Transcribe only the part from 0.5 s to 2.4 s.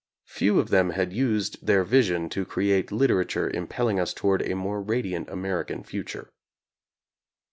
of them had used their vision